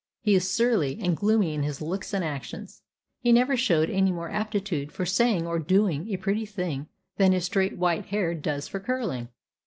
He 0.23 0.33
is 0.33 0.49
surly 0.49 0.97
and 0.99 1.15
gloomy 1.15 1.53
in 1.53 1.61
his 1.61 1.79
looks 1.79 2.11
and 2.11 2.25
actions. 2.25 2.81
He 3.19 3.31
never 3.31 3.55
showed 3.55 3.87
any 3.87 4.11
more 4.11 4.31
aptitude 4.31 4.91
for 4.91 5.05
saying 5.05 5.45
or 5.45 5.59
doing 5.59 6.09
a 6.11 6.17
pretty 6.17 6.47
thing 6.47 6.87
than 7.17 7.33
his 7.33 7.45
straight 7.45 7.77
white 7.77 8.07
hair 8.07 8.33
does 8.33 8.67
for 8.67 8.79
curling. 8.79 9.27